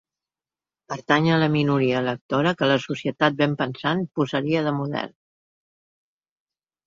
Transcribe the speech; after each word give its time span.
Pertany 0.91 1.25
a 1.33 1.35
la 1.41 1.49
minoria 1.55 1.99
lectora 2.05 2.53
que 2.61 2.69
la 2.71 2.77
societat 2.85 3.37
benpensant 3.41 4.01
posaria 4.21 4.63
de 4.69 4.73
model. 4.81 5.13